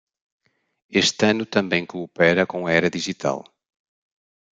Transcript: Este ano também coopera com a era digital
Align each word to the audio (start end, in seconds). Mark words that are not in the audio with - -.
Este 1.01 1.21
ano 1.31 1.45
também 1.55 1.85
coopera 1.91 2.43
com 2.47 2.59
a 2.65 2.71
era 2.77 2.89
digital 2.97 3.39